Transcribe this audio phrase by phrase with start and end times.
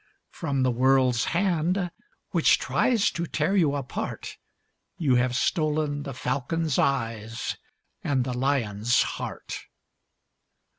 [0.31, 1.91] From the world's hand
[2.31, 4.37] which tries To tear you apart
[4.97, 7.55] You have stolen the falcon's eyes
[8.03, 9.67] And the lion's heart.